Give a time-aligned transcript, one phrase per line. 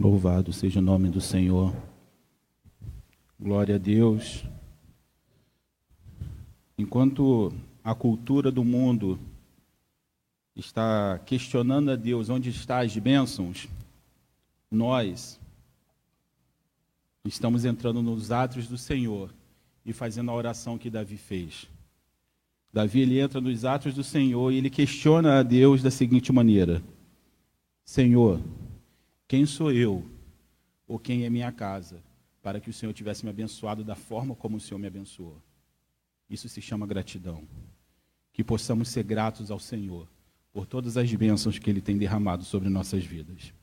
[0.00, 1.76] Louvado seja o nome do Senhor.
[3.38, 4.46] Glória a Deus.
[6.78, 7.52] Enquanto
[7.84, 9.20] a cultura do mundo
[10.56, 13.68] está questionando a Deus onde estão as bênçãos,
[14.70, 15.38] nós
[17.22, 19.30] estamos entrando nos atos do Senhor
[19.84, 21.68] e fazendo a oração que Davi fez.
[22.72, 26.82] Davi ele entra nos atos do Senhor e ele questiona a Deus da seguinte maneira:
[27.84, 28.40] Senhor,
[29.30, 30.04] quem sou eu
[30.88, 32.02] ou quem é minha casa
[32.42, 35.40] para que o Senhor tivesse me abençoado da forma como o Senhor me abençoou?
[36.28, 37.44] Isso se chama gratidão.
[38.32, 40.08] Que possamos ser gratos ao Senhor
[40.52, 43.54] por todas as bênçãos que Ele tem derramado sobre nossas vidas.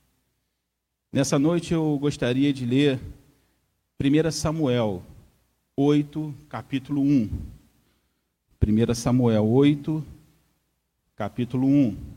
[1.11, 2.97] Nessa noite eu gostaria de ler
[4.01, 5.03] 1 Samuel
[5.75, 7.29] 8, capítulo 1.
[8.65, 10.05] 1 Samuel 8,
[11.13, 12.16] capítulo 1.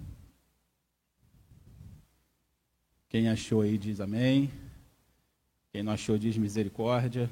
[3.10, 4.48] Quem achou aí diz amém.
[5.72, 7.28] Quem não achou diz misericórdia.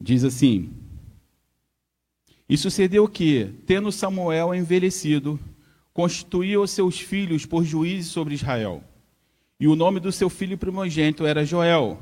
[0.00, 0.72] Diz assim:
[2.48, 5.38] E sucedeu que, tendo Samuel envelhecido,
[5.92, 8.82] constituiu seus filhos por juízes sobre Israel.
[9.60, 12.00] E o nome do seu filho primogênito era Joel,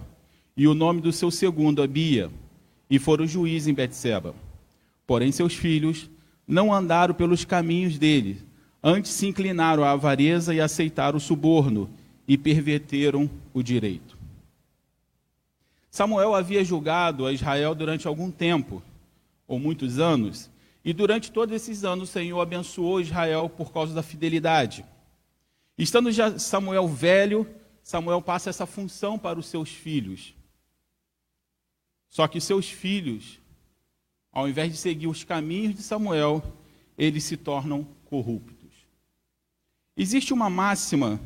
[0.56, 2.31] e o nome do seu segundo Abia,
[2.89, 4.37] e foram juízes em Betseba.
[5.05, 6.09] Porém seus filhos
[6.47, 8.41] não andaram pelos caminhos dele,
[8.87, 11.89] antes se inclinaram à avareza e aceitaram o suborno
[12.29, 14.19] e perverteram o direito.
[15.91, 18.83] Samuel havia julgado a Israel durante algum tempo,
[19.49, 20.51] ou muitos anos,
[20.85, 24.85] e durante todos esses anos o Senhor abençoou Israel por causa da fidelidade.
[25.79, 27.49] Estando já Samuel velho,
[27.83, 30.35] Samuel passa essa função para os seus filhos.
[32.11, 33.41] Só que seus filhos,
[34.31, 36.43] ao invés de seguir os caminhos de Samuel,
[36.99, 38.53] eles se tornam corruptos.
[39.97, 41.20] Existe uma máxima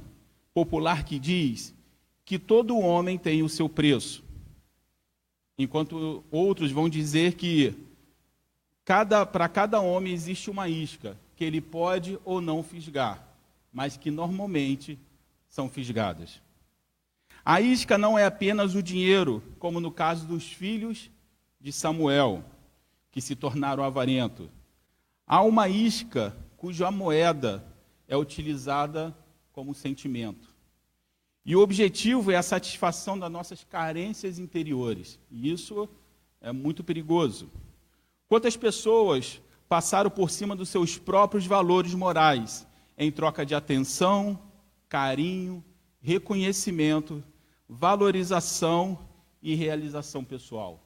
[0.53, 1.75] popular que diz
[2.25, 4.23] que todo homem tem o seu preço,
[5.57, 7.75] enquanto outros vão dizer que
[8.85, 13.29] cada, para cada homem existe uma isca que ele pode ou não fisgar
[13.73, 14.99] mas que normalmente
[15.49, 16.41] são fisgadas.
[17.45, 21.11] A isca não é apenas o dinheiro, como no caso dos filhos
[21.61, 22.45] de Samuel,
[23.11, 24.49] que se tornaram avarentos.
[25.27, 27.65] Há uma isca cuja moeda
[28.09, 29.17] é utilizada
[29.53, 30.49] como sentimento.
[31.45, 35.19] E o objetivo é a satisfação das nossas carências interiores.
[35.31, 35.89] E isso
[36.41, 37.51] é muito perigoso.
[38.27, 42.67] Quantas pessoas passaram por cima dos seus próprios valores morais
[42.97, 44.39] em troca de atenção,
[44.89, 45.63] carinho,
[46.01, 47.23] reconhecimento,
[47.69, 48.99] valorização
[49.43, 50.83] e realização pessoal.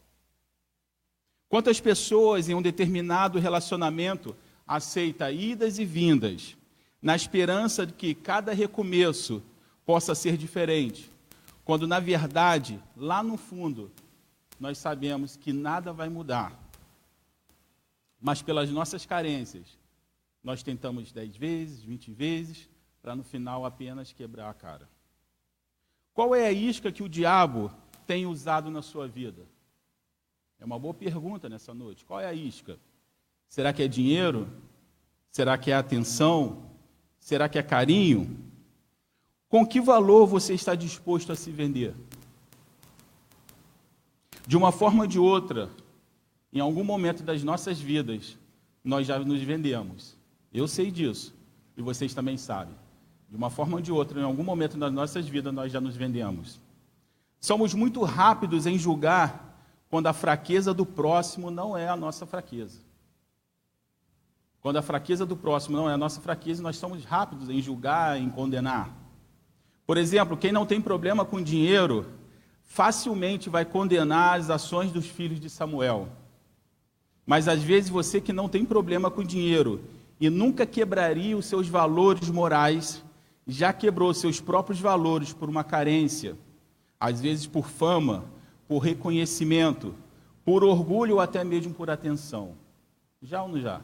[1.49, 4.35] Quantas pessoas em um determinado relacionamento
[4.67, 6.57] aceita idas e vindas,
[7.03, 9.43] na esperança de que cada recomeço
[9.85, 11.11] possa ser diferente,
[11.65, 13.91] quando na verdade, lá no fundo,
[14.59, 16.57] nós sabemos que nada vai mudar.
[18.21, 19.77] Mas pelas nossas carências,
[20.43, 22.71] nós tentamos 10 vezes, 20 vezes,
[23.03, 24.89] para no final apenas quebrar a cara.
[26.15, 27.73] Qual é a isca que o diabo
[28.07, 29.45] tem usado na sua vida?
[30.61, 32.05] É uma boa pergunta nessa noite.
[32.05, 32.79] Qual é a isca?
[33.49, 34.49] Será que é dinheiro?
[35.31, 36.72] Será que é atenção?
[37.23, 38.37] Será que é carinho?
[39.49, 41.95] Com que valor você está disposto a se vender?
[44.45, 45.71] De uma forma ou de outra,
[46.53, 48.37] em algum momento das nossas vidas,
[48.83, 50.17] nós já nos vendemos.
[50.53, 51.33] Eu sei disso.
[51.77, 52.75] E vocês também sabem.
[53.31, 55.95] De uma forma ou de outra, em algum momento das nossas vidas, nós já nos
[55.95, 56.59] vendemos.
[57.41, 62.81] Somos muito rápidos em julgar quando a fraqueza do próximo não é a nossa fraqueza.
[64.63, 68.17] Quando a fraqueza do próximo não é a nossa fraqueza, nós somos rápidos em julgar,
[68.17, 68.97] em condenar.
[69.85, 72.07] Por exemplo, quem não tem problema com dinheiro,
[72.63, 76.09] facilmente vai condenar as ações dos filhos de Samuel.
[77.27, 79.83] Mas às vezes você que não tem problema com dinheiro
[80.21, 83.03] e nunca quebraria os seus valores morais,
[83.45, 86.37] já quebrou seus próprios valores por uma carência,
[87.01, 88.25] às vezes por fama,
[88.69, 89.93] por reconhecimento,
[90.45, 92.53] por orgulho ou até mesmo por atenção.
[93.21, 93.81] Já ou não já?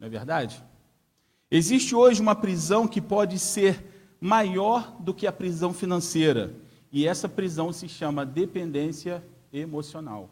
[0.00, 0.64] Não é verdade?
[1.50, 6.54] Existe hoje uma prisão que pode ser maior do que a prisão financeira,
[6.90, 10.30] e essa prisão se chama dependência emocional.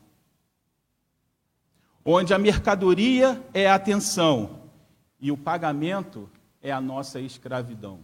[2.04, 4.62] Onde a mercadoria é a atenção
[5.20, 6.28] e o pagamento
[6.62, 8.00] é a nossa escravidão.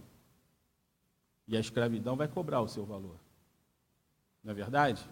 [1.47, 3.15] E a escravidão vai cobrar o seu valor.
[4.43, 5.07] Não é verdade?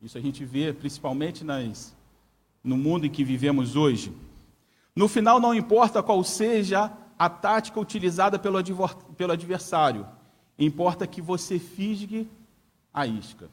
[0.00, 1.94] Isso a gente vê principalmente nas,
[2.62, 4.12] no mundo em que vivemos hoje.
[4.94, 8.58] No final, não importa qual seja a tática utilizada pelo,
[9.16, 10.06] pelo adversário,
[10.58, 12.28] importa que você fisgue
[12.92, 13.48] a isca.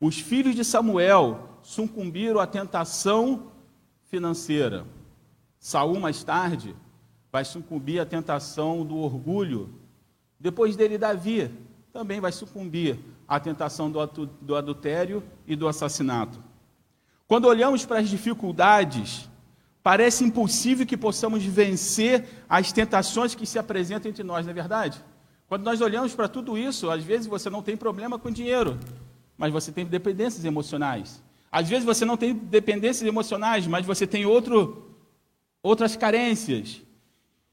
[0.00, 3.52] Os filhos de Samuel sucumbiram à tentação
[4.10, 4.86] financeira.
[5.58, 6.74] Saul mais tarde
[7.32, 9.74] vai sucumbir à tentação do orgulho.
[10.38, 11.50] Depois dele Davi
[11.92, 16.42] também vai sucumbir à tentação do adultério e do assassinato.
[17.26, 19.28] Quando olhamos para as dificuldades,
[19.84, 25.04] parece impossível que possamos vencer as tentações que se apresentam entre nós, não é verdade?
[25.46, 28.80] Quando nós olhamos para tudo isso, às vezes você não tem problema com dinheiro,
[29.36, 31.22] mas você tem dependências emocionais.
[31.52, 34.96] Às vezes você não tem dependências emocionais, mas você tem outro,
[35.62, 36.80] outras carências.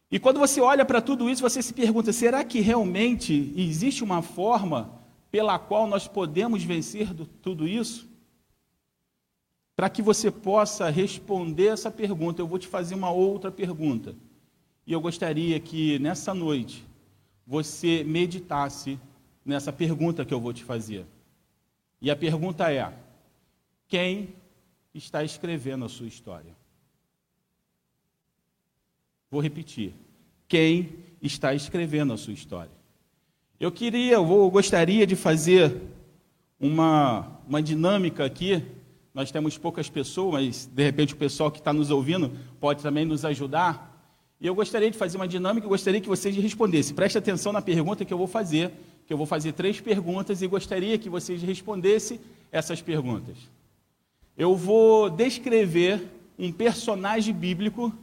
[0.10, 4.22] E quando você olha para tudo isso, você se pergunta: será que realmente existe uma
[4.22, 8.10] forma pela qual nós podemos vencer do, tudo isso?
[9.82, 14.14] Para que você possa responder essa pergunta, eu vou te fazer uma outra pergunta.
[14.86, 16.86] E eu gostaria que nessa noite
[17.48, 19.00] você meditasse
[19.44, 21.04] nessa pergunta que eu vou te fazer.
[22.00, 22.94] E a pergunta é:
[23.88, 24.36] quem
[24.94, 26.56] está escrevendo a sua história?
[29.32, 29.96] Vou repetir.
[30.48, 30.92] Quem
[31.24, 32.70] está escrevendo a sua história?
[33.60, 35.76] Eu queria, eu gostaria de fazer
[36.60, 38.64] uma, uma dinâmica aqui.
[39.14, 43.26] Nós temos poucas pessoas, de repente o pessoal que está nos ouvindo pode também nos
[43.26, 43.90] ajudar.
[44.40, 46.96] E eu gostaria de fazer uma dinâmica, eu gostaria que vocês respondessem.
[46.96, 48.72] Preste atenção na pergunta que eu vou fazer,
[49.06, 52.20] que eu vou fazer três perguntas e gostaria que vocês respondessem
[52.52, 53.38] essas perguntas.
[54.38, 56.02] Eu vou descrever
[56.40, 57.94] um personagem bíblico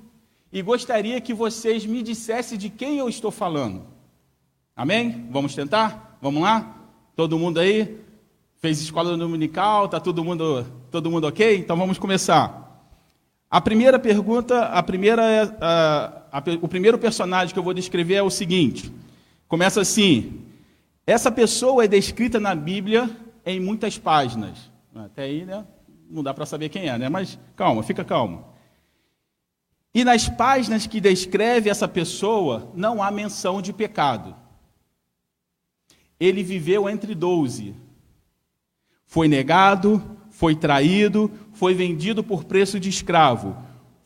[0.53, 3.85] e gostaria que vocês me dissessem de quem eu estou falando.
[4.77, 5.27] Amém?
[5.31, 6.19] Vamos tentar?
[6.23, 6.87] Vamos lá?
[7.17, 7.99] Todo mundo aí?
[8.59, 9.89] Fez escola dominical?
[9.89, 11.57] Tá todo mundo, todo mundo ok?
[11.57, 12.67] Então vamos começar.
[13.51, 18.23] A primeira pergunta, a primeira, a, a, o primeiro personagem que eu vou descrever é
[18.23, 18.93] o seguinte.
[19.47, 20.43] Começa assim:
[21.07, 23.11] essa pessoa é descrita na Bíblia
[23.47, 24.71] em muitas páginas.
[24.95, 25.65] Até aí, né?
[26.11, 27.09] Não dá para saber quem é, né?
[27.09, 28.45] Mas calma, fica calmo.
[29.95, 34.37] E nas páginas que descreve essa pessoa, não há menção de pecado.
[36.21, 37.75] Ele viveu entre doze.
[39.07, 43.57] Foi negado, foi traído, foi vendido por preço de escravo.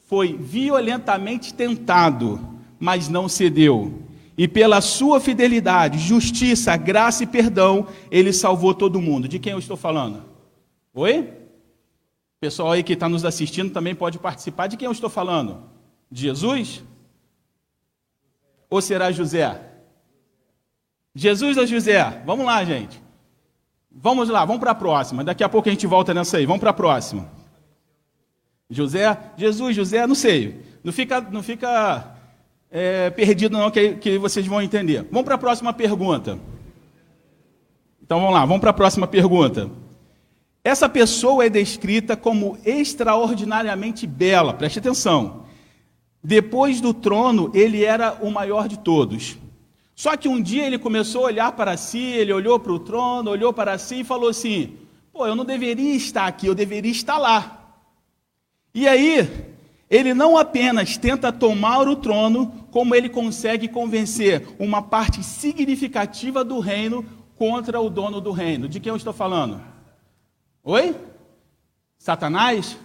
[0.07, 2.41] Foi violentamente tentado,
[2.81, 4.03] mas não cedeu.
[4.37, 9.29] E pela sua fidelidade, justiça, graça e perdão, ele salvou todo mundo.
[9.29, 10.25] De quem eu estou falando?
[10.95, 11.31] Oi?
[12.41, 14.69] Pessoal aí que está nos assistindo também pode participar.
[14.69, 15.65] De quem eu estou falando?
[16.11, 16.83] De Jesus?
[18.71, 19.61] Ou será José?
[21.15, 22.23] Jesus ou José?
[22.25, 23.03] Vamos lá, gente.
[23.95, 25.23] Vamos lá, vamos para a próxima.
[25.23, 26.47] Daqui a pouco a gente volta nessa aí.
[26.47, 27.29] Vamos para a próxima.
[28.69, 30.63] José, Jesus, José, não sei.
[30.83, 32.17] Não fica, não fica
[32.71, 35.07] é, perdido não, que, que vocês vão entender.
[35.11, 36.39] Vamos para a próxima pergunta.
[38.03, 39.71] Então vamos lá, vamos para a próxima pergunta.
[40.65, 45.45] Essa pessoa é descrita como extraordinariamente bela, preste atenção.
[46.23, 49.37] Depois do trono, ele era o maior de todos.
[49.95, 53.31] Só que um dia ele começou a olhar para si, ele olhou para o trono,
[53.31, 54.77] olhou para si e falou assim:
[55.13, 57.77] pô, eu não deveria estar aqui, eu deveria estar lá.
[58.75, 59.29] E aí,
[59.91, 66.59] ele não apenas tenta tomar o trono, como ele consegue convencer uma parte significativa do
[66.59, 67.05] reino
[67.37, 68.67] contra o dono do reino.
[68.67, 69.61] De quem eu estou falando?
[70.65, 70.97] Oi?
[71.99, 72.79] Satanás?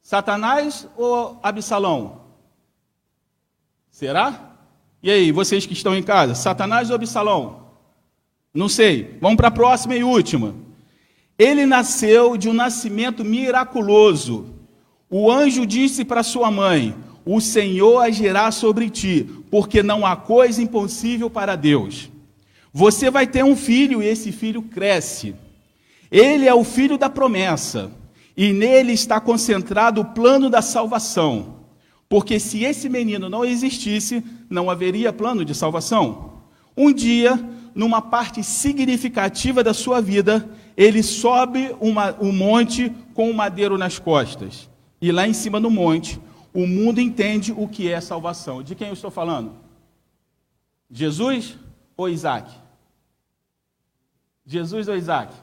[0.00, 2.22] Satanás ou Absalão?
[3.90, 4.47] Será?
[5.02, 7.68] E aí, vocês que estão em casa, Satanás ou Absalão?
[8.52, 9.16] Não sei.
[9.20, 10.54] Vamos para a próxima e última.
[11.38, 14.54] Ele nasceu de um nascimento miraculoso.
[15.08, 20.60] O anjo disse para sua mãe: O Senhor agirá sobre ti, porque não há coisa
[20.60, 22.10] impossível para Deus.
[22.72, 25.34] Você vai ter um filho e esse filho cresce.
[26.10, 27.92] Ele é o filho da promessa,
[28.36, 31.57] e nele está concentrado o plano da salvação.
[32.08, 36.32] Porque se esse menino não existisse, não haveria plano de salvação.
[36.76, 37.38] Um dia,
[37.74, 43.98] numa parte significativa da sua vida, ele sobe uma, um monte com um madeiro nas
[43.98, 44.70] costas.
[45.00, 46.18] E lá em cima do monte,
[46.54, 48.62] o mundo entende o que é salvação.
[48.62, 49.52] De quem eu estou falando?
[50.90, 51.58] Jesus
[51.96, 52.50] ou Isaac?
[54.46, 55.34] Jesus ou Isaac?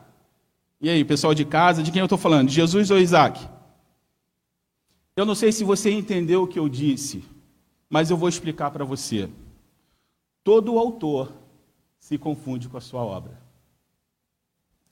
[0.82, 2.50] E aí, pessoal de casa, de quem eu estou falando?
[2.50, 3.48] Jesus ou Isaac?
[5.16, 7.24] Eu não sei se você entendeu o que eu disse,
[7.90, 9.30] mas eu vou explicar para você.
[10.44, 11.32] Todo autor
[12.00, 13.40] se confunde com a sua obra.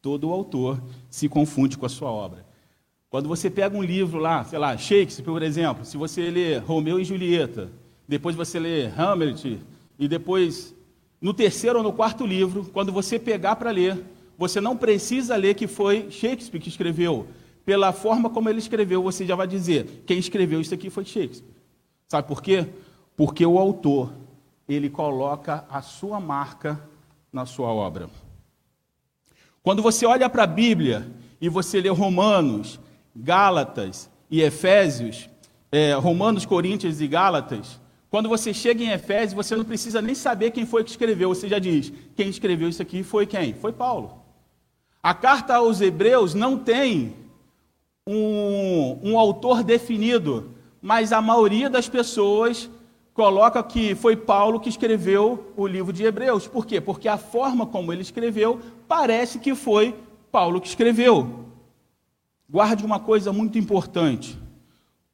[0.02, 2.46] Todo autor se confunde com a sua obra.
[3.10, 7.00] Quando você pega um livro lá, sei lá, Shakespeare, por exemplo, se você lê Romeu
[7.00, 7.70] e Julieta,
[8.08, 9.60] depois você lê Hamlet,
[10.00, 10.74] e depois
[11.22, 14.04] no terceiro ou no quarto livro, quando você pegar para ler,
[14.38, 17.28] você não precisa ler que foi Shakespeare que escreveu.
[17.66, 21.54] Pela forma como ele escreveu, você já vai dizer: quem escreveu isso aqui foi Shakespeare.
[22.08, 22.68] Sabe por quê?
[23.16, 24.14] Porque o autor,
[24.68, 26.82] ele coloca a sua marca
[27.32, 28.10] na sua obra.
[29.62, 32.80] Quando você olha para a Bíblia e você lê Romanos,
[33.16, 35.30] Gálatas e Efésios,
[35.72, 37.80] é, Romanos, Coríntios e Gálatas,
[38.10, 41.48] quando você chega em Efésios, você não precisa nem saber quem foi que escreveu, você
[41.48, 43.54] já diz: quem escreveu isso aqui foi quem?
[43.54, 44.22] Foi Paulo.
[45.02, 47.23] A carta aos Hebreus não tem
[48.08, 52.70] um, um autor definido, mas a maioria das pessoas
[53.14, 56.48] coloca que foi Paulo que escreveu o livro de Hebreus.
[56.48, 56.82] Por quê?
[56.82, 59.96] Porque a forma como ele escreveu parece que foi
[60.32, 61.46] Paulo que escreveu.
[62.50, 64.38] Guarde uma coisa muito importante.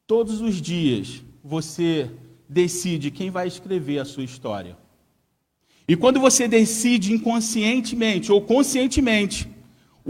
[0.08, 2.10] Todos os dias você
[2.48, 4.78] decide quem vai escrever a sua história.
[5.88, 9.50] E quando você decide inconscientemente ou conscientemente,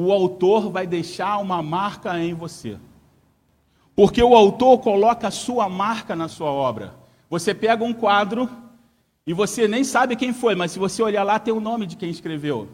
[0.02, 2.78] o autor vai deixar uma marca em você.
[3.94, 6.96] Porque o autor coloca a sua marca na sua obra.
[7.30, 8.50] Você pega um quadro
[9.28, 11.98] e você nem sabe quem foi, mas se você olhar lá, tem o nome de
[11.98, 12.70] quem escreveu.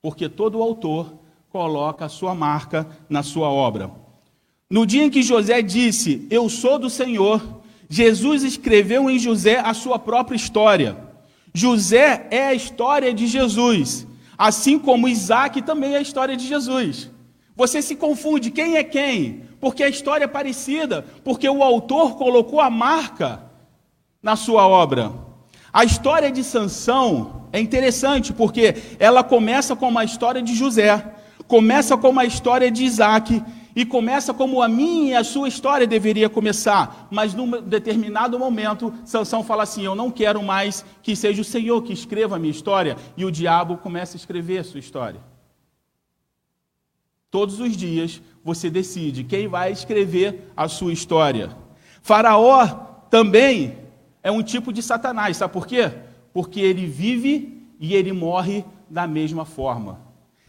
[0.00, 1.12] Porque todo autor
[1.50, 3.90] coloca a sua marca na sua obra.
[4.70, 7.42] No dia em que José disse: Eu sou do Senhor,
[7.90, 10.96] Jesus escreveu em José a sua própria história.
[11.52, 17.10] José é a história de Jesus, assim como Isaac também é a história de Jesus.
[17.56, 22.60] Você se confunde quem é quem, porque a história é parecida, porque o autor colocou
[22.60, 23.42] a marca
[24.22, 25.12] na sua obra.
[25.72, 31.14] A história de Sansão é interessante porque ela começa com uma história de José,
[31.46, 33.42] começa com uma história de Isaac
[33.76, 38.94] e começa como a minha e a sua história deveria começar, mas num determinado momento,
[39.04, 42.50] Sansão fala assim: Eu não quero mais que seja o Senhor que escreva a minha
[42.50, 45.20] história, e o diabo começa a escrever a sua história.
[47.30, 51.50] Todos os dias você decide quem vai escrever a sua história.
[52.00, 52.66] Faraó
[53.10, 53.78] também
[54.22, 55.90] é um tipo de Satanás, sabe por quê?
[56.32, 60.00] Porque ele vive e ele morre da mesma forma.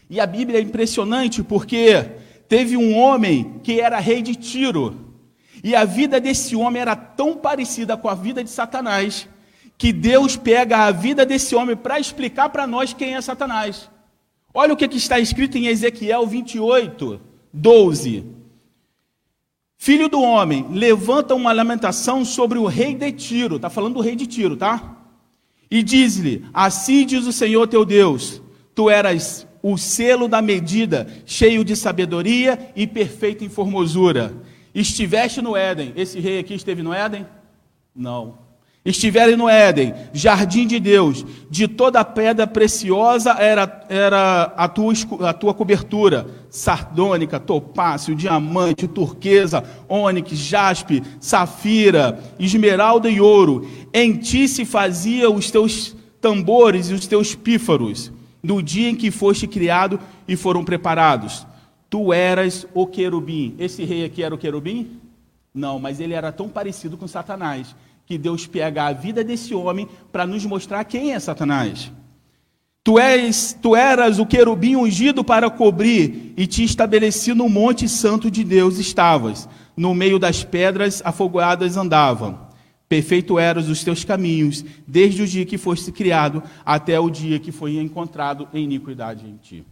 [0.08, 2.06] E a Bíblia é impressionante porque
[2.48, 5.06] teve um homem que era rei de Tiro.
[5.62, 9.28] E a vida desse homem era tão parecida com a vida de Satanás,
[9.76, 13.90] que Deus pega a vida desse homem para explicar para nós quem é Satanás.
[14.54, 17.20] Olha o que, está escrito em Ezequiel 28,
[17.52, 18.24] 12.
[19.76, 23.56] Filho do homem, levanta uma lamentação sobre o rei de Tiro.
[23.56, 24.96] Está falando do rei de Tiro, tá?
[25.70, 28.40] E diz-lhe: Assim diz o Senhor teu Deus:
[28.74, 34.32] Tu eras o selo da medida, cheio de sabedoria e perfeito em formosura.
[34.72, 35.92] Estiveste no Éden.
[35.96, 37.26] Esse rei aqui esteve no Éden?
[37.92, 38.38] Não.
[38.84, 44.94] Estivere no Éden, jardim de Deus, de toda pedra preciosa era, era a, tua,
[45.28, 53.68] a tua cobertura: sardônica, topácio, diamante, turquesa, ônix, jaspe, safira, esmeralda e ouro.
[53.92, 58.12] Em ti se fazia os teus tambores e os teus pífaros
[58.46, 59.98] no dia em que foste criado
[60.28, 61.44] e foram preparados.
[61.90, 63.56] Tu eras o querubim.
[63.58, 65.00] Esse rei aqui era o querubim?
[65.52, 67.74] Não, mas ele era tão parecido com Satanás
[68.06, 71.90] que Deus pega a vida desse homem para nos mostrar quem é Satanás.
[72.84, 78.30] Tu, és, tu eras o querubim ungido para cobrir, e te estabeleci no monte santo
[78.30, 79.48] de Deus estavas.
[79.76, 82.45] No meio das pedras afoguadas andavam.
[82.88, 87.50] Perfeito eras os teus caminhos, desde o dia que foste criado até o dia que
[87.50, 89.64] foi encontrado em iniquidade em ti.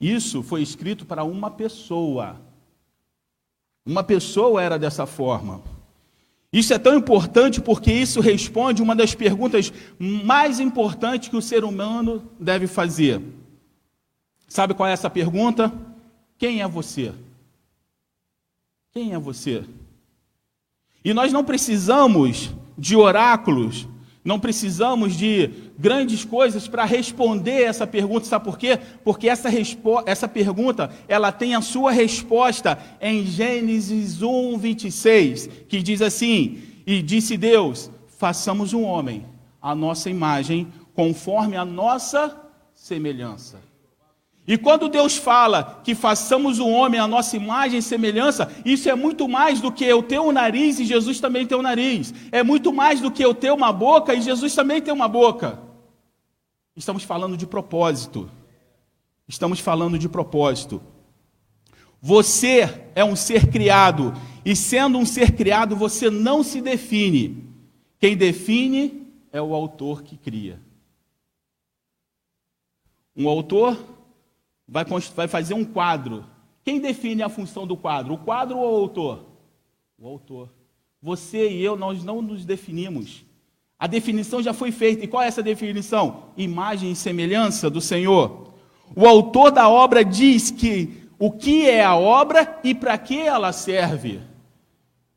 [0.00, 2.40] Isso foi escrito para uma pessoa.
[3.84, 5.62] Uma pessoa era dessa forma.
[6.50, 11.64] Isso é tão importante porque isso responde uma das perguntas mais importantes que o ser
[11.64, 13.20] humano deve fazer.
[14.48, 15.72] Sabe qual é essa pergunta?
[16.38, 17.12] Quem é você?
[18.92, 19.64] Quem é você?
[21.04, 23.86] E nós não precisamos de oráculos,
[24.24, 28.24] não precisamos de grandes coisas para responder essa pergunta.
[28.24, 28.78] Sabe por quê?
[29.04, 29.50] Porque essa,
[30.06, 37.02] essa pergunta ela tem a sua resposta em Gênesis 1, 26, que diz assim: E
[37.02, 39.26] disse Deus: façamos um homem,
[39.60, 42.34] a nossa imagem, conforme a nossa
[42.72, 43.60] semelhança.
[44.46, 48.94] E quando Deus fala que façamos o homem a nossa imagem e semelhança, isso é
[48.94, 52.12] muito mais do que eu ter um nariz e Jesus também tem um nariz.
[52.30, 55.58] É muito mais do que eu ter uma boca e Jesus também tem uma boca.
[56.76, 58.30] Estamos falando de propósito.
[59.26, 60.82] Estamos falando de propósito.
[62.02, 64.12] Você é um ser criado,
[64.44, 67.48] e sendo um ser criado, você não se define.
[67.98, 70.60] Quem define é o autor que cria.
[73.16, 73.93] Um autor
[74.66, 76.24] vai, vai fazer um quadro.
[76.64, 78.14] Quem define a função do quadro?
[78.14, 79.26] O quadro ou o autor?
[79.98, 80.50] O autor.
[81.02, 83.24] Você e eu, nós não nos definimos.
[83.78, 85.04] A definição já foi feita.
[85.04, 86.30] E qual é essa definição?
[86.36, 88.54] Imagem e semelhança do Senhor.
[88.96, 93.52] O autor da obra diz que o que é a obra e para que ela
[93.52, 94.20] serve.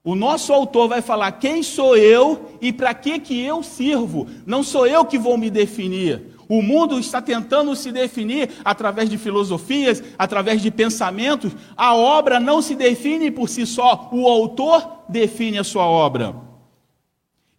[0.04, 4.28] O nosso autor vai falar quem sou eu e para que que eu sirvo.
[4.46, 6.37] Não sou eu que vou me definir.
[6.50, 11.52] O mundo está tentando se definir através de filosofias, através de pensamentos.
[11.76, 16.36] A obra não se define por si só, o autor define a sua obra.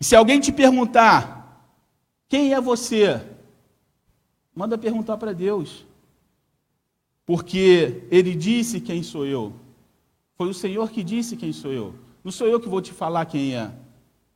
[0.01, 1.73] E se alguém te perguntar,
[2.29, 3.21] quem é você?
[4.55, 5.87] Manda perguntar para Deus
[7.29, 9.53] porque ele disse quem sou eu.
[10.35, 11.95] Foi o Senhor que disse quem sou eu.
[12.25, 13.71] Não sou eu que vou te falar quem é.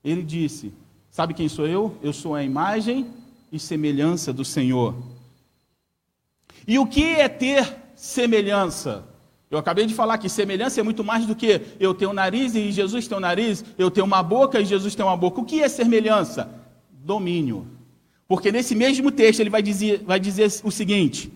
[0.05, 0.75] Ele disse:
[1.11, 1.97] Sabe quem sou eu?
[2.03, 3.11] Eu sou a imagem
[3.53, 4.97] e semelhança do Senhor.
[6.67, 9.05] E o que é ter semelhança?
[9.51, 12.73] Eu acabei de falar que semelhança é muito mais do que eu tenho nariz e
[12.73, 15.43] Jesus tem um nariz, eu tenho uma boca e Jesus tem uma boca.
[15.43, 16.49] O que é semelhança?
[16.91, 17.67] Domínio.
[18.27, 21.31] Porque nesse mesmo texto ele vai dizer, vai dizer o seguinte: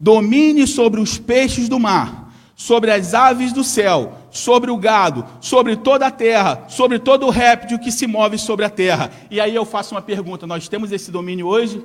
[0.00, 2.23] domine sobre os peixes do mar,
[2.56, 7.30] sobre as aves do céu, sobre o gado, sobre toda a terra, sobre todo o
[7.30, 9.10] réptil que se move sobre a terra.
[9.30, 11.82] E aí eu faço uma pergunta: nós temos esse domínio hoje?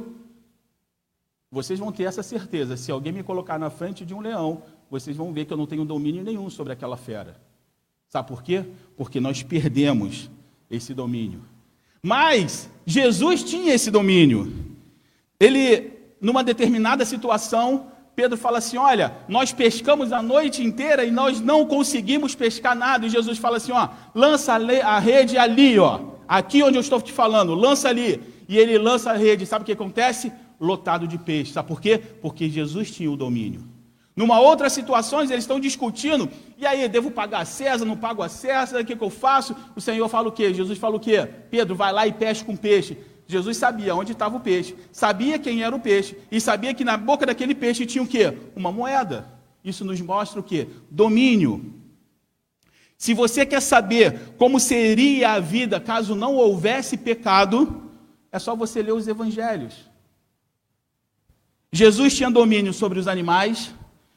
[1.51, 2.77] Vocês vão ter essa certeza.
[2.77, 5.65] Se alguém me colocar na frente de um leão, vocês vão ver que eu não
[5.65, 7.39] tenho domínio nenhum sobre aquela fera.
[8.07, 8.65] Sabe por quê?
[8.95, 10.29] Porque nós perdemos
[10.69, 11.41] esse domínio.
[12.03, 14.53] Mas Jesus tinha esse domínio.
[15.39, 21.39] Ele, numa determinada situação, Pedro fala assim: Olha, nós pescamos a noite inteira e nós
[21.39, 23.05] não conseguimos pescar nada.
[23.05, 27.13] E Jesus fala assim: Ó, lança a rede ali, ó, aqui onde eu estou te
[27.13, 28.21] falando, lança ali.
[28.49, 29.45] E ele lança a rede.
[29.45, 30.33] Sabe o que acontece?
[30.59, 31.53] Lotado de peixe.
[31.53, 31.97] Sabe por quê?
[31.97, 33.63] Porque Jesus tinha o domínio.
[34.17, 38.27] Numa outra situação, eles estão discutindo, e aí, devo pagar a César, não pago a
[38.27, 39.55] César, o que, que eu faço?
[39.77, 40.53] O Senhor fala o quê?
[40.53, 41.25] Jesus fala o quê?
[41.49, 42.97] Pedro, vai lá e pesca com peixe.
[43.31, 46.97] Jesus sabia onde estava o peixe, sabia quem era o peixe e sabia que na
[46.97, 48.35] boca daquele peixe tinha o quê?
[48.55, 49.29] Uma moeda.
[49.63, 50.67] Isso nos mostra o quê?
[50.89, 51.75] Domínio.
[52.97, 57.91] Se você quer saber como seria a vida caso não houvesse pecado,
[58.31, 59.75] é só você ler os evangelhos.
[61.71, 63.71] Jesus tinha domínio sobre os animais,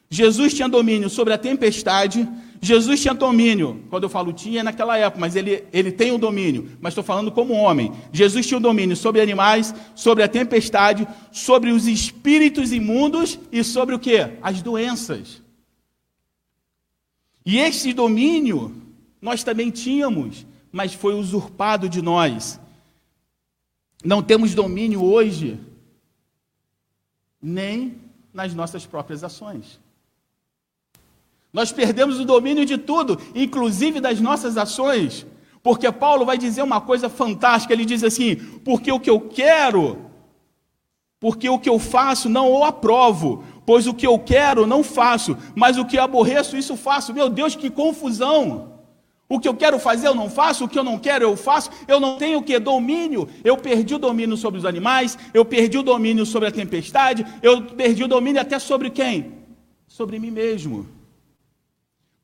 [0.09, 2.27] Jesus tinha domínio sobre a tempestade,
[2.64, 6.18] Jesus tinha domínio, quando eu falo tinha é naquela época, mas ele, ele tem o
[6.18, 7.92] domínio, mas estou falando como homem.
[8.12, 13.96] Jesus tinha o domínio sobre animais, sobre a tempestade, sobre os espíritos imundos e sobre
[13.96, 14.38] o que?
[14.40, 15.42] As doenças.
[17.44, 18.72] E este domínio
[19.20, 22.61] nós também tínhamos, mas foi usurpado de nós.
[24.05, 25.59] Não temos domínio hoje,
[27.42, 28.01] nem
[28.33, 29.82] nas nossas próprias ações.
[31.52, 35.26] Nós perdemos o domínio de tudo, inclusive das nossas ações.
[35.62, 39.98] Porque Paulo vai dizer uma coisa fantástica, ele diz assim: porque o que eu quero,
[41.20, 45.36] porque o que eu faço não o aprovo, pois o que eu quero não faço,
[45.54, 47.12] mas o que aborreço, isso faço.
[47.12, 48.72] Meu Deus, que confusão!
[49.28, 51.70] O que eu quero fazer eu não faço, o que eu não quero eu faço.
[51.88, 52.58] Eu não tenho o que?
[52.58, 53.26] Domínio.
[53.42, 57.62] Eu perdi o domínio sobre os animais, eu perdi o domínio sobre a tempestade, eu
[57.62, 59.32] perdi o domínio até sobre quem?
[59.88, 61.01] Sobre mim mesmo.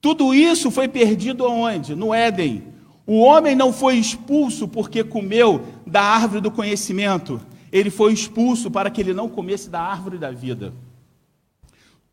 [0.01, 1.95] Tudo isso foi perdido onde?
[1.95, 2.63] No Éden.
[3.07, 7.41] O homem não foi expulso porque comeu da árvore do conhecimento.
[7.73, 10.73] Ele foi expulso para que ele não comesse da árvore da vida.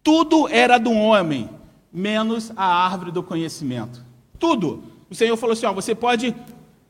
[0.02, 1.50] Tudo era do homem,
[1.91, 4.06] menos a árvore do conhecimento.
[4.39, 4.84] Tudo.
[5.10, 6.36] O Senhor falou assim: ó, você pode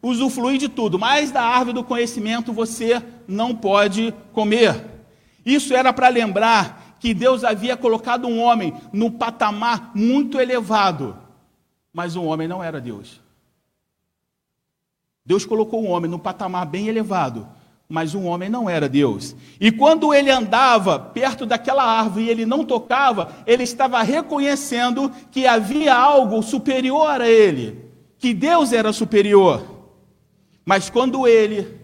[0.01, 4.85] usufruir de tudo, mas da árvore do conhecimento você não pode comer.
[5.45, 11.15] Isso era para lembrar que Deus havia colocado um homem num patamar muito elevado,
[11.93, 13.21] mas o homem não era Deus.
[15.23, 17.47] Deus colocou um homem num patamar bem elevado,
[17.87, 19.35] mas o homem não era Deus.
[19.61, 25.45] E quando ele andava perto daquela árvore e ele não tocava, ele estava reconhecendo que
[25.45, 27.85] havia algo superior a ele,
[28.17, 29.63] que Deus era superior.
[30.65, 31.79] Mas quando ele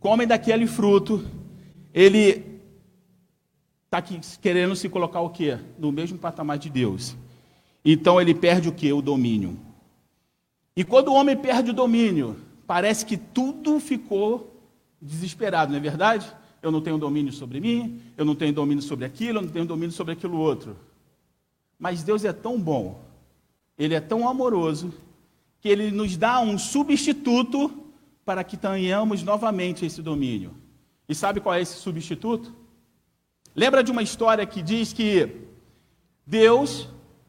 [0.00, 1.24] come daquele fruto,
[1.94, 2.53] ele
[3.98, 4.02] está
[4.40, 5.58] querendo se colocar o quê?
[5.78, 7.16] No mesmo patamar de Deus.
[7.84, 8.92] Então ele perde o quê?
[8.92, 9.58] O domínio.
[10.76, 14.60] E quando o homem perde o domínio, parece que tudo ficou
[15.00, 16.26] desesperado, não é verdade?
[16.60, 19.66] Eu não tenho domínio sobre mim, eu não tenho domínio sobre aquilo, eu não tenho
[19.66, 20.76] domínio sobre aquilo outro.
[21.78, 23.00] Mas Deus é tão bom,
[23.78, 24.92] Ele é tão amoroso,
[25.60, 27.70] que Ele nos dá um substituto
[28.24, 30.52] para que tenhamos novamente esse domínio.
[31.06, 32.63] E sabe qual é esse substituto?
[33.54, 35.28] Lembra de uma história que diz que
[36.26, 36.88] Deus,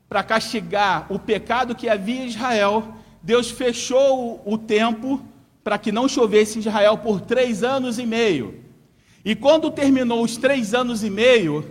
[0.10, 5.24] para castigar o pecado que havia em Israel, Deus fechou o tempo
[5.64, 8.64] para que não chovesse em Israel por três anos e meio.
[9.24, 11.66] E quando terminou os três anos e meio,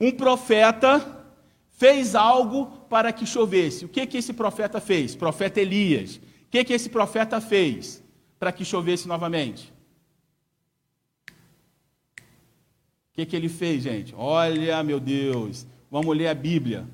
[0.00, 1.24] um profeta
[1.72, 3.84] fez algo para que chovesse.
[3.84, 5.14] O que que esse profeta fez?
[5.14, 6.16] Profeta Elias.
[6.16, 6.20] O
[6.50, 8.02] que que esse profeta fez
[8.38, 9.72] para que chovesse novamente?
[11.28, 14.14] O que que ele fez, gente?
[14.14, 16.86] Olha, meu Deus, vamos ler a Bíblia.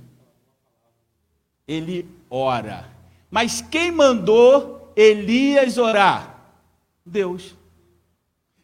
[1.67, 2.89] Ele ora.
[3.29, 6.39] Mas quem mandou Elias orar?
[7.05, 7.57] Deus.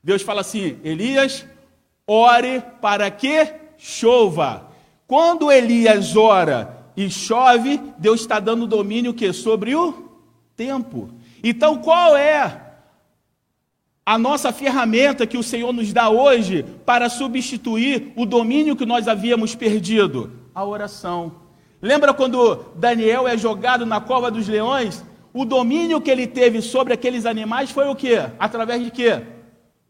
[0.02, 1.44] Deus fala assim: Elias,
[2.06, 4.68] ore para que chova.
[5.08, 10.12] Quando Elias ora e chove, Deus está dando domínio que sobre o
[10.54, 11.10] tempo.
[11.42, 12.67] Então, qual é
[14.08, 19.06] a nossa ferramenta que o Senhor nos dá hoje para substituir o domínio que nós
[19.06, 20.32] havíamos perdido?
[20.54, 21.30] A oração.
[21.82, 25.04] Lembra quando Daniel é jogado na cova dos leões?
[25.30, 28.30] O domínio que ele teve sobre aqueles animais foi o quê?
[28.38, 29.20] Através de quê?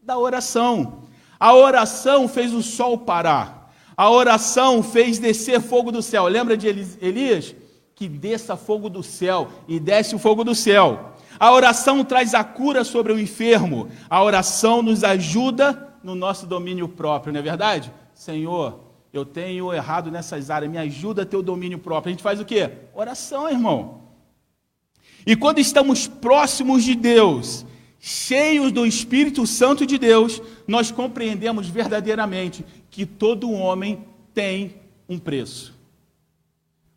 [0.03, 1.03] Da oração.
[1.39, 3.71] A oração fez o sol parar.
[3.95, 6.27] A oração fez descer fogo do céu.
[6.27, 7.55] Lembra de Elias?
[7.95, 11.13] Que desça fogo do céu e desce o fogo do céu.
[11.39, 13.89] A oração traz a cura sobre o enfermo.
[14.09, 17.91] A oração nos ajuda no nosso domínio próprio, não é verdade?
[18.13, 22.09] Senhor, eu tenho errado nessas áreas, me ajuda a ter o domínio próprio.
[22.09, 22.71] A gente faz o quê?
[22.93, 24.01] Oração, irmão.
[25.25, 27.65] E quando estamos próximos de Deus,
[27.99, 34.75] cheios do Espírito Santo de Deus, nós compreendemos verdadeiramente que todo homem tem
[35.07, 35.77] um preço.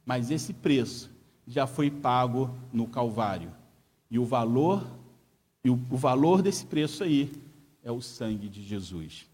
[0.05, 1.11] Mas esse preço
[1.46, 3.62] já foi pago no Calvário.
[4.12, 4.85] E o valor
[5.64, 7.33] e o, o valor desse preço aí
[7.83, 9.25] é o sangue de Jesus.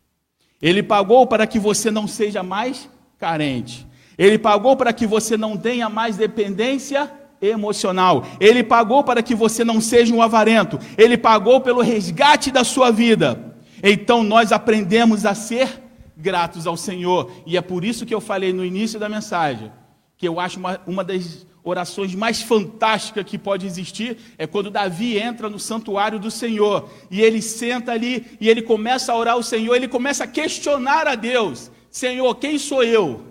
[0.63, 2.89] Ele pagou para que você não seja mais
[3.19, 3.85] carente.
[4.17, 7.13] Ele pagou para que você não tenha mais dependência
[7.43, 8.25] emocional.
[8.39, 10.79] Ele pagou para que você não seja um avarento.
[10.97, 13.57] Ele pagou pelo resgate da sua vida.
[13.83, 15.83] Então nós aprendemos a ser
[16.17, 17.33] gratos ao Senhor.
[17.45, 19.73] E é por isso que eu falei no início da mensagem
[20.17, 25.19] que eu acho uma, uma das orações mais fantásticas que pode existir é quando Davi
[25.19, 29.43] entra no santuário do Senhor e ele senta ali e ele começa a orar ao
[29.43, 33.27] Senhor, ele começa a questionar a Deus: Senhor, quem sou eu?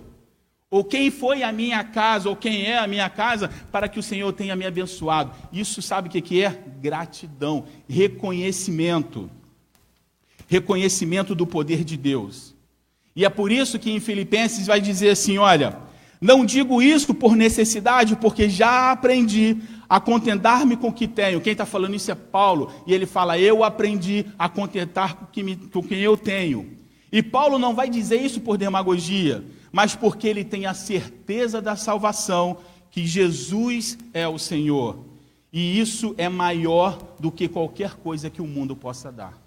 [0.70, 4.04] Ou quem foi a minha casa, ou quem é a minha casa, para que o
[4.04, 5.32] Senhor tenha me abençoado.
[5.52, 6.62] Isso sabe o que é?
[6.82, 9.32] Gratidão, reconhecimento.
[10.46, 12.54] Reconhecimento do poder de Deus.
[13.16, 15.87] E é por isso que em Filipenses vai dizer assim: olha,
[16.20, 19.58] não digo isso por necessidade, porque já aprendi
[19.90, 21.42] a contentar-me com o que tenho.
[21.42, 25.44] Quem está falando isso é Paulo, e ele fala: Eu aprendi a contentar com, que
[25.44, 26.78] me, com quem eu tenho.
[27.12, 31.76] E Paulo não vai dizer isso por demagogia mas porque ele tem a certeza da
[31.76, 32.58] salvação,
[32.90, 35.06] que Jesus é o Senhor.
[35.52, 39.40] E isso é maior do que qualquer coisa que o mundo possa dar.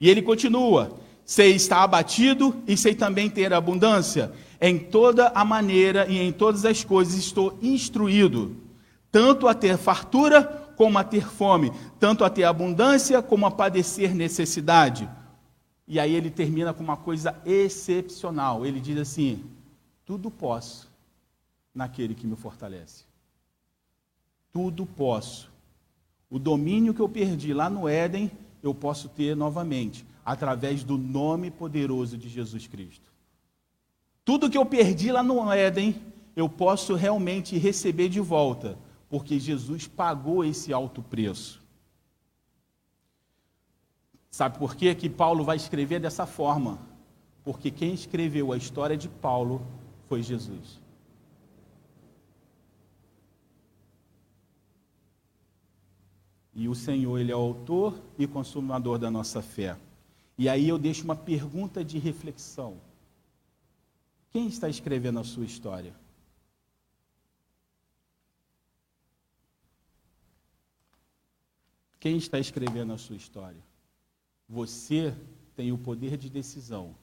[0.00, 4.32] E ele continua: sei estar abatido e sei também ter abundância.
[4.60, 8.56] Em toda a maneira e em todas as coisas estou instruído,
[9.10, 10.44] tanto a ter fartura
[10.76, 15.08] como a ter fome, tanto a ter abundância como a padecer necessidade.
[15.86, 18.64] E aí ele termina com uma coisa excepcional.
[18.64, 19.44] Ele diz assim:
[20.04, 20.88] Tudo posso
[21.74, 23.04] naquele que me fortalece.
[24.52, 25.50] Tudo posso.
[26.30, 28.30] O domínio que eu perdi lá no Éden,
[28.62, 33.09] eu posso ter novamente, através do nome poderoso de Jesus Cristo.
[34.30, 36.00] Tudo que eu perdi lá no Éden,
[36.36, 41.60] eu posso realmente receber de volta, porque Jesus pagou esse alto preço.
[44.30, 46.78] Sabe por quê que Paulo vai escrever dessa forma?
[47.42, 49.66] Porque quem escreveu a história de Paulo
[50.08, 50.80] foi Jesus.
[56.54, 59.76] E o Senhor, Ele é o autor e consumador da nossa fé.
[60.38, 62.76] E aí eu deixo uma pergunta de reflexão.
[64.30, 65.92] Quem está escrevendo a sua história?
[71.98, 73.60] Quem está escrevendo a sua história?
[74.48, 75.14] Você
[75.54, 76.94] tem o poder de decisão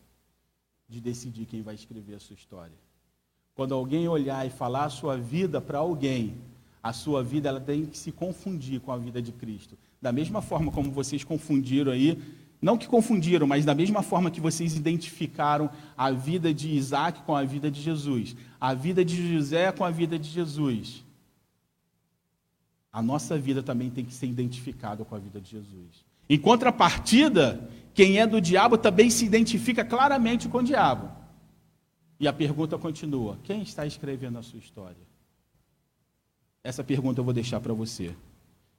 [0.89, 2.75] de decidir quem vai escrever a sua história.
[3.53, 6.37] Quando alguém olhar e falar a sua vida para alguém,
[6.81, 9.77] a sua vida ela tem que se confundir com a vida de Cristo.
[10.01, 12.21] Da mesma forma como vocês confundiram aí,
[12.61, 17.35] não que confundiram, mas da mesma forma que vocês identificaram a vida de Isaac com
[17.35, 21.03] a vida de Jesus, a vida de José com a vida de Jesus.
[22.91, 26.05] A nossa vida também tem que ser identificada com a vida de Jesus.
[26.27, 31.11] Em contrapartida, quem é do diabo também se identifica claramente com o diabo.
[32.19, 35.07] E a pergunta continua: quem está escrevendo a sua história?
[36.63, 38.15] Essa pergunta eu vou deixar para você.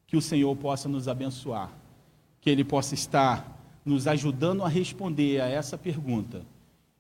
[0.07, 1.71] Que o Senhor possa nos abençoar,
[2.41, 3.58] que Ele possa estar
[3.89, 6.43] nos ajudando a responder a essa pergunta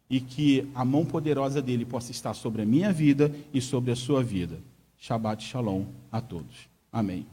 [0.08, 3.96] e que a mão poderosa dele possa estar sobre a minha vida e sobre a
[3.96, 4.58] sua vida.
[4.96, 6.68] Shabbat Shalom a todos.
[6.90, 7.26] Amém.